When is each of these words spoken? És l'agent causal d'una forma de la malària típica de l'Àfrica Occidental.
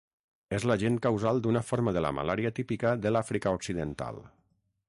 És 0.57 0.63
l'agent 0.71 0.95
causal 1.07 1.43
d'una 1.43 1.63
forma 1.67 1.95
de 1.97 2.03
la 2.07 2.13
malària 2.21 2.55
típica 2.61 2.97
de 3.05 3.15
l'Àfrica 3.17 3.57
Occidental. 3.59 4.23